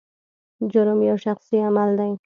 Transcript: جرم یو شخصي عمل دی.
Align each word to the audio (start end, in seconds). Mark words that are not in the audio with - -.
جرم 0.71 0.99
یو 1.09 1.17
شخصي 1.25 1.57
عمل 1.69 1.89
دی. 1.99 2.11